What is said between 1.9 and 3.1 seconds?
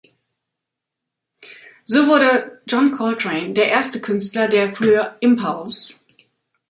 wurde John